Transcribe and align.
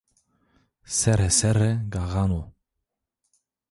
Serê 0.97 1.29
serre 1.39 1.71
gaxan 1.93 2.31
o 2.39 2.41